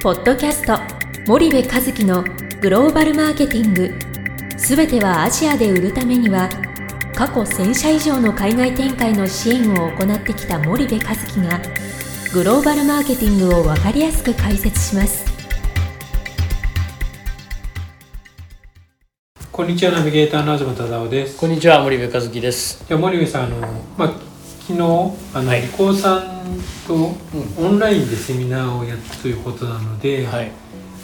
[0.00, 0.78] ポッドキャスト
[1.26, 2.22] 森部和樹の
[2.60, 3.92] グローバルマーケティング。
[4.56, 6.48] すべてはアジアで売るためには
[7.16, 11.60] 過去1000社以上の海外展開の支援を行ってきた森部和樹が
[12.32, 15.26] グローバルマーケティングを分かりやすく解説します。
[19.50, 21.36] こんにちはナビゲーターの東忠夫です。
[21.36, 22.84] こんにちは森部和樹です。
[22.88, 23.56] いや森部さんあの、
[23.96, 24.08] まあ、
[24.60, 25.62] 昨日あの、はい。
[25.62, 26.37] リコーさん
[26.86, 27.14] と
[27.58, 30.50] オンラインでセミナーをやったということなので、はい。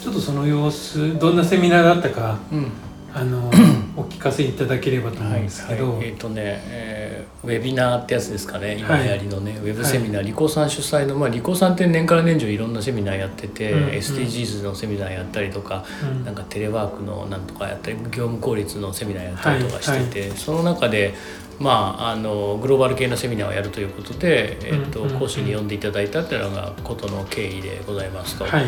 [0.01, 2.71] ちょっとその様子どんなセミナーだったかうん。
[3.13, 3.49] あの
[3.95, 7.05] お聞かせいただければと思うんですけど、はいえっ、とね、えー
[7.45, 8.75] ウェビナーってやつですかね。
[8.79, 21.13] 今はい流行りのね、ウェブセミナー、リコーさん主催のまあリコーさんって年から年中いろんなセミナーやってて、うんうん SDGs のセミナーやったりとか、うんなんかテレワークのなんとかやったり、業務効率のセミナーやったりとかしてて、その中で。
[21.59, 25.19] まあ、あのグローバル系のセミナーをやるということで、えっとうんうんうん。
[25.19, 28.45] 講師に呼んでいただいたっていうのがことの経緯でございますと。
[28.45, 28.65] はい。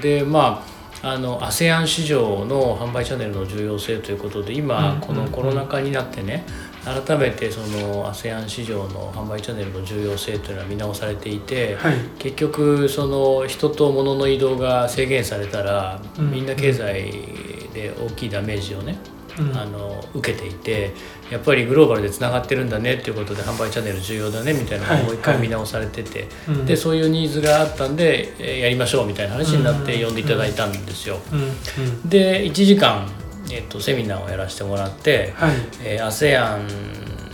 [0.00, 6.44] でまああの ASEAN 市場の販売チャンネルの重要性ということで今、うんこのコロナ禍になってね
[6.84, 11.94] 改めてその ASEAN 市場の販売チャンネルの重要性というのは見直されていて、はい。
[12.18, 17.10] 結局その人と物の移動が制限されたら、うんみんな経済
[17.72, 19.19] で大きいダメージをね、うん
[19.54, 20.92] あの受けていて
[21.30, 26.66] やっぱりグローバルでつながってるんだねっていうことで販売チャンネル重要だねみたいなのはいをもう一回見直されてて、うん。
[26.66, 31.18] でそういうニーズがあったんで、えーやりましょうみたいな話になって呼んでいただいたんですよ。
[31.32, 31.40] うん。
[31.40, 31.44] う
[31.88, 32.08] ん。
[32.08, 33.08] で1時間、
[33.50, 35.56] えっとセミナーをやらせてもらって、はい。
[35.82, 36.68] えー ASEAN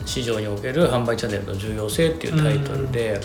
[0.06, 3.20] 市場における販売チャンネルの重要性っていうタイトルで、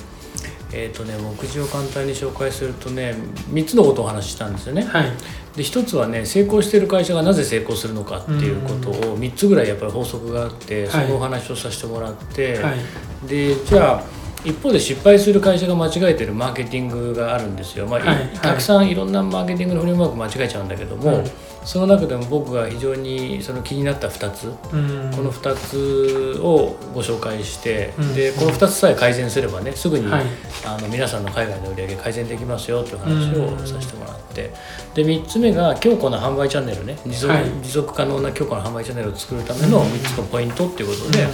[0.74, 3.16] えっとね、目次を簡単に紹介するとね
[3.50, 4.84] 3つのことをお話ししたんですよね。
[4.84, 5.12] はい。
[5.56, 11.06] で一つはね成功してる会社がなぜ成功するのかっていうことを3つぐらいやっぱり法則があって、はい。
[11.06, 13.28] そのお話をさせてもらって、はい。
[13.28, 14.04] でじゃあ
[14.44, 18.02] 一方で失敗する会社が間違えてるマーケティングがあるんですよ、まあ
[18.42, 21.24] たくさんいろんなマーケティングのフレームワーク間違えちゃうんだけども、うん
[21.64, 25.12] その中でも僕が非常にその気になった2つ、うん。
[25.16, 28.16] この2つをご紹介して、うん。
[28.16, 30.24] でこの2つさえ改善すればねすぐに、はい。
[30.66, 34.52] あの皆さんの海外の売り上げ改善できますよという話をさせてもらって、
[34.96, 36.98] で3つ目が強固な販売チャンネルね。
[37.06, 37.46] 持続,、はい。
[37.62, 41.28] 持続可能な強固な販売チャンネルを作るための3つのポイントっていうことで、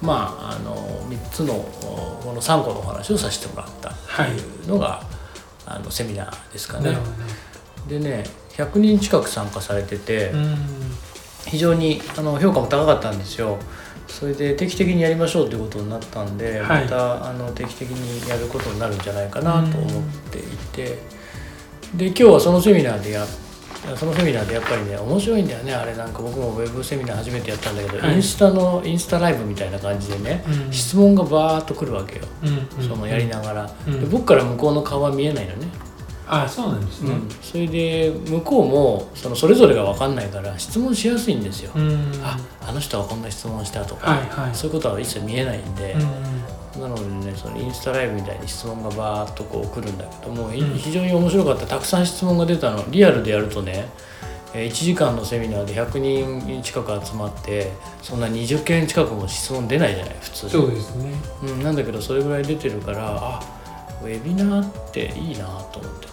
[0.00, 0.74] まああの
[1.08, 3.92] 3つのおこの3個のお話をさせてもらったっ
[4.26, 5.02] ていうのが、
[5.66, 6.96] あのセミナーですかね。
[7.88, 8.24] でね
[8.62, 10.56] 100人近く参加されてて、うん
[11.46, 13.58] 非常にあの評価も高かったんですよ。
[14.06, 16.84] それで定期的にやりましょうということになったんで、はい。
[16.84, 20.98] またあの定期的にやることになるんじゃないかなと思っていて、
[21.96, 23.26] で今日はそのセミナーでや
[23.96, 25.74] そのセミナーでやっぱりね面白いんだよね。
[25.74, 28.16] あれなんか僕もウェブセミナー初めてやったんだけど、はい。
[28.16, 30.72] インスタのインスタライブみたいな感じでね、うん。
[30.72, 34.00] 質問がバーッとくるわけよ、うんそのやりながら、うん。
[34.00, 35.68] で僕から向こうの顔は見えないのね、
[36.30, 37.14] あそうなんですね。
[37.42, 42.12] それで向こうもそのそれぞれが分かんないから質問しやすいんですよ、うん。
[42.22, 44.54] ああの人はこんな質問したとか、はいはい。
[44.54, 50.78] そういうことは一切見えないんで、うんなのでねそのインスタライブみたいに質問がバーッとこう来るんだけども、いうん。
[50.78, 51.66] 非常に面白かった。
[51.66, 52.84] たくさん質問が出たの。
[52.90, 53.88] リアルでやるとね
[54.54, 60.48] えー1時間のセミナーで100人近く集まってそんな20件近くも質問出ないじゃない普通。
[60.48, 61.12] そうですね。
[61.42, 63.59] うん、なんだけどそれぐらい出てるからあ
[64.02, 66.12] ウェビナーっていいなと思ってね。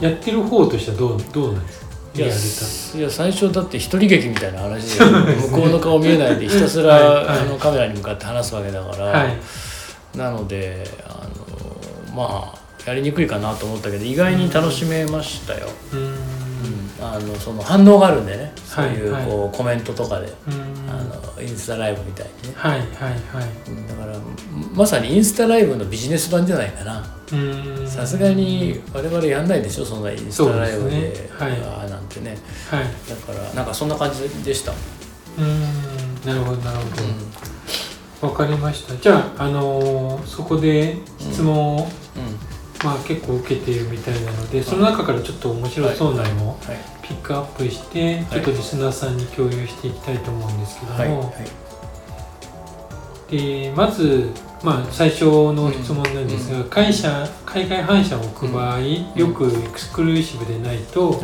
[0.00, 0.08] うん。
[0.08, 2.98] やってる方としてはどうどうなんですか？
[2.98, 7.26] いや最初だって一人劇みたいな話で向こうの顔見えないでひたすら、はい。
[7.26, 9.36] はいあのカメラに向かって話すわけだから、はい。
[10.16, 11.26] なのであ
[12.08, 15.98] のまあやりにくいかなと思ったけど意外に楽しめましたよ、うん。
[16.00, 16.14] うん。
[17.00, 18.52] あのその反応があるんでね。
[18.66, 19.30] そういうはいはい。
[19.30, 20.73] こうコメントとかで、うん
[21.40, 23.68] インスタライブみたいにね、はいはいはい。
[23.68, 24.18] うんだから
[24.74, 27.04] まさにインスタライブのビジネス版じゃないかな。
[27.32, 27.88] うん。
[27.88, 30.96] さすがに我々やんないでしょそんなインスタライブで。
[30.96, 31.12] ね。
[31.38, 31.52] はい。
[31.52, 32.36] あーなんてね。
[32.70, 32.84] はい。
[33.08, 34.72] だからなんかそんな感じでした、
[35.38, 35.60] うん。
[36.24, 36.84] なるほどなるほ
[38.20, 38.28] ど。
[38.28, 38.96] わかりました。
[38.96, 41.88] じゃあ、あのーそこで質問を、うん
[42.84, 46.94] まあ、結構受けているみたいなのでその中からちょっと面白そうなのをはい。
[47.02, 51.34] ピックアップして、ちょっとリスナーさんに共有していきたいと思うんですけども、
[53.30, 54.30] でまず、
[54.62, 61.20] まあ、最初の質問なんですが、会社海外反社を置く場合、よくエクスクルーシブでないと、はい。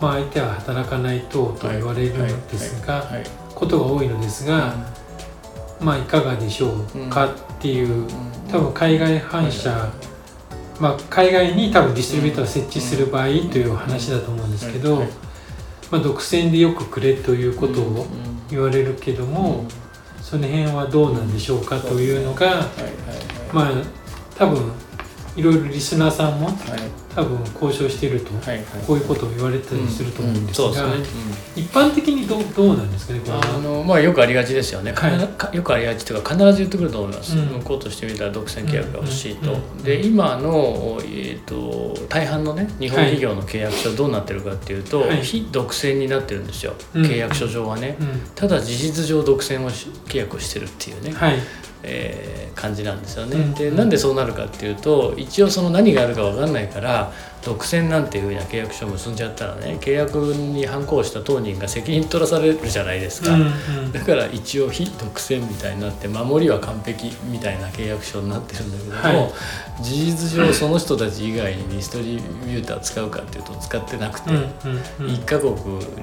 [0.00, 3.24] まあ、相手は働かないとと言われるんですが、はい。
[3.54, 4.74] ことが多いのですが、
[5.80, 7.30] まあ、いかがでしょうかっ
[7.60, 8.08] ていう、
[8.50, 9.92] 多分海外反社、
[10.80, 15.08] まあ、海外に多分ディストリビューターを設置する場合という話だと思うんですけど、はい
[15.90, 18.06] まあ、独占でよくくれということを
[18.50, 19.66] 言われるけども、
[20.22, 22.66] その辺はどうなんでしょうかというのが、
[23.52, 23.72] まあ
[24.36, 24.72] 多分
[25.36, 26.50] いろいろリスナーさんも、
[27.14, 28.30] 多分交渉していると、
[28.86, 30.68] こういうことを言われたりすると思うんですが、
[31.56, 35.08] 一般的にどうどうなんですかねあの、まあ、よくありがちですよね、は
[35.52, 47.96] い、よくありがちというか必ず言ってくると思います、うん、向こうとしてみたら独占契約が欲しいと、で今の、えーと、大半のね日本企業の契約書どうなってるかっていうと、はい、非独占になってるんですよ、契約書上はね、
[48.34, 51.38] ただ事実上独占を契約をしてるっていうね、はい
[51.82, 53.36] えー、感じなんですよね。
[53.36, 57.12] うん、でなんでそうなるかっていうと一応その何があるか分かんないから
[57.42, 63.46] 独占なんていうふうな契約書を結んじゃったらね契約に反抗した当人が責任取らされるじゃないですか、うんう
[63.88, 69.28] ん、だから一応非独占みたいになって守りは完璧みたいな契約書になってるんだけども、は
[69.80, 75.54] い、事実上その人たち以外にディストリビューター使うかっていうと使ってなくて、うんうんうん、1カ国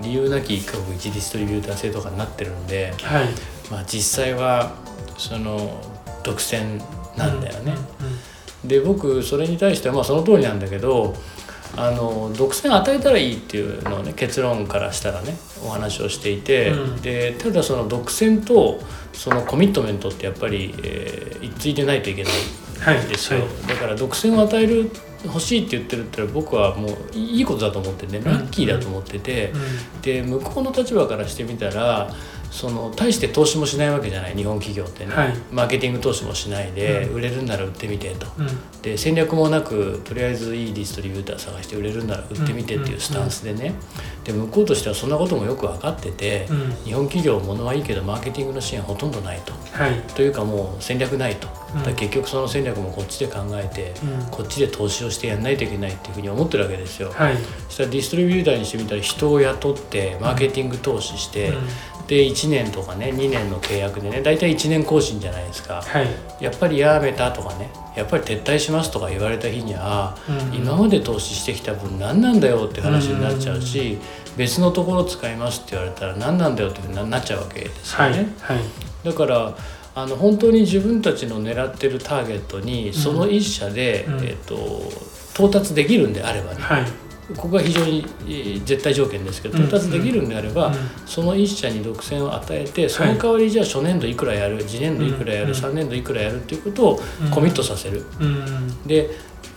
[0.01, 3.27] 理由なき1カ国1ディストリビューター制とかになってるんで、はい、
[3.69, 4.86] まあ実際は
[5.17, 5.81] その
[6.23, 6.81] 独占
[7.17, 7.73] なんだよね。
[8.63, 11.15] で僕それに対してはまあその通りなんだけど
[11.75, 18.79] あの独占与えたらいいっていうのをね結論からしたらねお話をしていて、うん、でただその独占と
[19.13, 22.29] そのコミットメントってやっぱり、えー、一致いてないといけな
[22.95, 23.47] いんですよ、はい。
[23.47, 24.89] はい、だから独占を与える
[25.25, 29.61] 欲しいって言ってるって僕はもういいことだと思ってねラッキーだと思ってて、うん。
[29.61, 32.11] うん、で向こうの立場からしてみたら
[32.51, 43.73] その大して投資もしないわけじゃない日本企業ってね、はい、マーケティング投資もしないで、うん、売れるんなら売ってみてと、うん、で戦略もなくとりあえずいいディストリビューター探して売れるんなら売ってみてっていうスタンスでね、
[44.23, 46.47] で向こうとしてはそんなこともよく分かってて、
[46.83, 51.47] 日本企業ものはいいけどマーケティングの支援ほとんどないと、はい、というかもう戦略ないと、
[51.85, 53.93] だ結局その戦略もこっちで考えて、
[54.31, 57.11] こっちで投資をしてやんないといけないっていうふうに思ってるわけですよ。
[57.11, 61.53] はい、そしたらディストリビューターにしてみたら人を雇ってマーケティング投資して、
[62.07, 66.07] で1年とかね2年の契約でね大体1年更新じゃないですか、はい、
[66.43, 78.33] やっぱりやめたとかねやっぱり撤退しますとか言われた日には、うん、今まで投資してきた分何なんだよって話になっちゃうし、うん別のところ使いますって言われたら何なんだよってなっちゃうわけですよね。
[78.39, 78.65] はい、はい、
[79.03, 79.57] だから
[79.95, 84.55] あの本当に自分たちの狙ってるターゲットにその一社で、うん、えーと、
[85.33, 86.85] 到達できるんであればね、はい
[87.35, 88.05] ここが非常に
[88.65, 90.73] 絶対条件ですけど到達できるんであれば、
[91.05, 96.99] その1社に独占を与えてその代わりじゃあ初年度いくらやる次年度いくらやる、3年度いくらやるっていうことを
[97.31, 98.05] コミットさせる。
[98.85, 99.09] で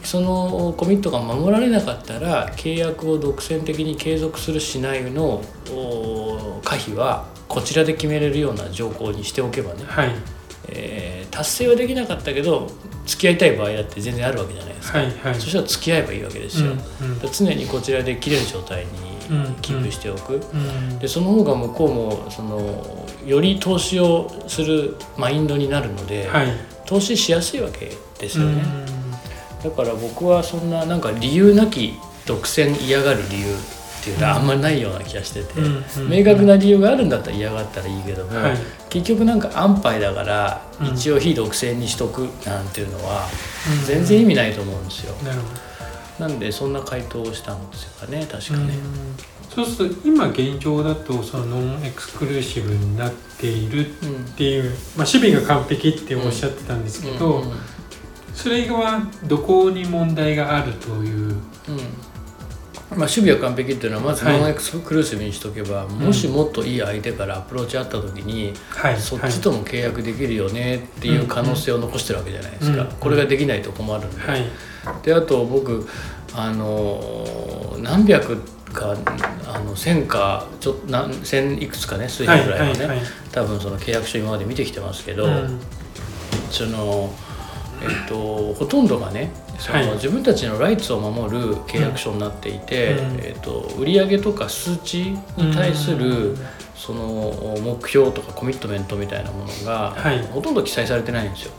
[0.03, 5.45] そのコミットが守られなかったら契約を独占的に継続するしないの
[6.65, 10.13] 可否はこちらで決めれるような条項にしておけばね、はい、
[10.73, 12.71] えー、達成はできなかったけど
[13.07, 19.21] 付き合いたい場合だって全然あるわけじゃないですか、はいはい、そしたら付き合えばいいわけですよ、うんうん、常にこちらで切れる状態に
[19.63, 26.49] キープしておく、うんうん、でその方が向こうもそのより投資をするマインドになるので、はい、
[26.87, 28.63] 投資しやすいわけですよね、
[29.63, 31.95] うん、だから僕はそんななんか理由なき
[32.27, 33.47] 独占嫌がる理由
[34.01, 35.61] っていうのはあんまりないような気がしてて、
[36.09, 38.57] 明確な理由があるんだったら嫌がったらいいけども、はい、
[38.89, 43.27] 結局なんか安牌だから一応非独占にしとくなんていうのは
[43.87, 45.15] 全然意味ないと思うんですよ。
[46.19, 48.75] なんでそんな回答をしたんですよね確かね。
[49.55, 53.93] そうすると今現状だとそのノンエクスクルーシブになっているっ
[54.37, 57.59] ていう、うん、まあ、守備が完璧っておっしゃってたんですけど、うんうん、
[58.33, 61.37] それはどこに問題があるという
[62.91, 74.45] まあ、守備は完璧っていうのはまずノンエクスクルーシブにしとけば、はい、もしもっといい相手からアプローチあった時に、はい、そっちとも契約できるよねっていう可能性を残してるわけじゃないですか、これができないと困るんで、はい、
[75.05, 75.87] であと僕
[76.35, 78.39] あの何百
[78.73, 78.97] か
[79.47, 85.61] あの1000かちょ何千いくつかね数百ぐらいはね、多分その契約書今まで見てきてますけど、うん、
[86.51, 87.11] その。
[87.83, 96.37] えっと、ほとんどがねその、はい、自分たちのライツを守る契約書になっていて、うん、えっと、売上とか数値に対する、
[96.75, 101.53] その目標とかコミットメントみたいなものが、はい、ほとんど記載されてないんですよ。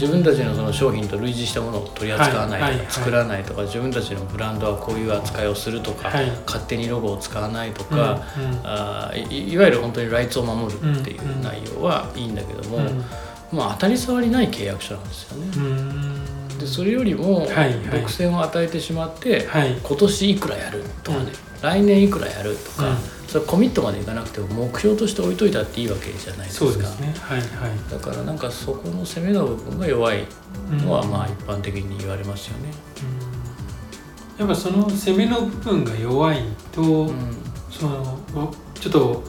[0.00, 6.10] 自分たちのその商品と類似したものを取り扱わないとか、作らないとか自分たちのブランドはこういう扱いをするとか、
[6.46, 8.22] 勝手にロゴを使わないとか、
[8.64, 12.80] あいいわゆる本当にライツを守るっていう内容はいいんだけども。
[13.52, 16.36] まあ、当たり障りない契約書なんですよね。
[16.58, 22.96] でそれよりも独占を与えてしまって、はい、今年いくらやるとかね、うん、来年いくらやるとか、うん、
[23.28, 26.66] それコミットまでいかなくても目標として置いといたっていいわけじゃないですか。
[27.00, 30.24] ねはいはい、だからなんかそこの攻めの部分が弱い
[30.70, 32.72] のはまあ一般的に言われますよね。
[34.38, 37.10] やっぱその攻めの部分が弱いと、
[37.70, 38.18] その
[38.74, 39.24] ちょっと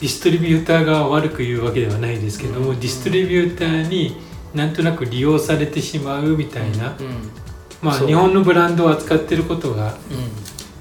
[0.00, 4.16] ディストリビューターが悪く言うわけではないですけども、ディストリビューターに
[4.54, 6.96] なんとなく利用されてしまうみたいな
[7.82, 9.96] まあ日本のブランドを扱ってることが、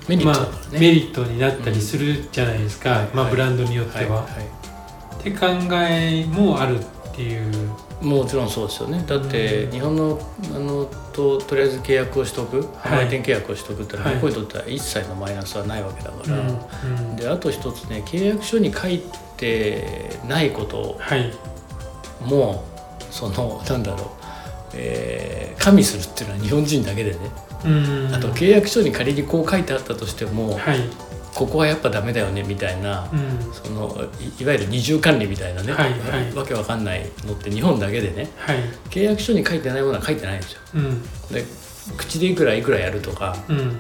[0.08, 4.26] メリね、まあ、メリットになったりするじゃないですか、まあ、ブランドによっては。
[5.20, 6.80] って考えもある
[7.20, 7.70] っていう。
[8.02, 9.04] もちろんそうですよね。
[9.06, 10.20] だって日本の
[10.56, 12.62] あのととりあえず契約をしとく。
[12.62, 19.02] 販売店契約をしとくってのは向こうにとっては一切のマイナスはないわけだから、はい、であと一つね契約書に書い
[19.36, 20.98] てないこと。
[22.22, 22.62] も、はい、
[23.12, 24.08] そのなんだろう、
[24.76, 27.18] えー、加味するっていうのは日本人だけでね。
[28.14, 30.80] あと契約書に仮にこう書いてあったとしても、はい、
[31.40, 33.96] ここはやっぱダメだよねみたいな、うん、その
[34.42, 38.58] いわゆる二重管理みたいなね、はいはい、わけわかんないのって日本だけでね、はい、
[38.90, 40.60] 契約書に書いてないものは書いてないんですよ。
[40.76, 41.46] うん、で
[41.96, 43.80] 口でいくらいくらやるとか、うん、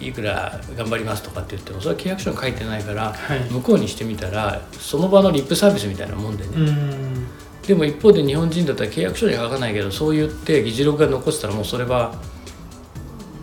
[0.00, 6.50] いくら頑張りますとかって言ってもそれは契約書に書いてないから、はい、向こうにしてみたらその場のリップサービスみたいなもんでね、
[7.64, 12.12] でも一方で日本人だったら契約書には書かないけどそう言って議事録が残ってたらもうそれは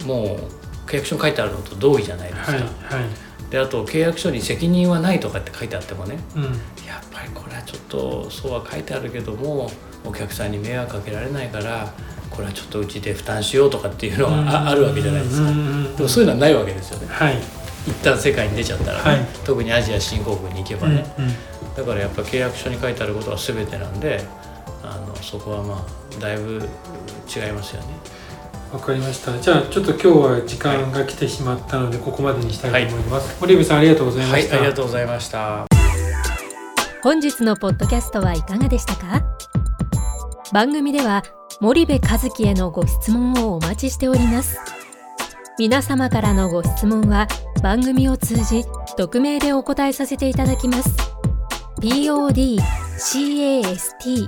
[0.05, 2.51] もう契約書に書いてあるのと同意じゃないですか。
[2.51, 2.67] はいは
[3.07, 6.51] いであと契約書に責任はないとかって書いてあってもね、うん、やっ
[7.11, 9.69] ぱりこれはちょっとそうは書いてあるけども
[10.03, 11.93] お客さんに迷惑かけられないから
[12.29, 15.47] これはちょっとうちで負担しようとかっていうのはあるわけじゃないですか。
[15.97, 17.37] でもそういうのはないわけですよね、はい、
[17.87, 19.01] 一旦世界に出ちゃったら、ね。
[19.03, 21.31] はい、特にアジア新興国に行けばね、うんうん、
[21.75, 24.21] だからやっぱ契約書に書いてあることは全てなんで
[24.83, 26.67] あのそこはまあだいぶ
[27.33, 27.87] 違いますよね。
[28.75, 29.39] わかりました。
[29.39, 35.65] じゃあちょっと今日は時間が来てしまったので、ここまでにしたいと思います、堀部さんありがとうございました、はい、ありがとうございました。
[37.01, 39.23] 本日のポッドキャストはいかがでしたか？
[40.51, 41.23] 番組では
[41.61, 44.59] 森部和樹へのご質問をお待ちしております。
[45.57, 47.29] 皆様からのご質問は
[47.63, 48.65] 番組を通じ
[48.97, 50.89] 匿名でお答えさせていただきます。
[51.79, 54.27] podcast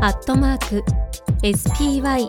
[0.00, 0.82] アットマーク
[1.42, 2.28] spy